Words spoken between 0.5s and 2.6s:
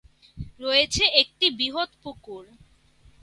রয়েছে একটি বৃহৎ পুকুর।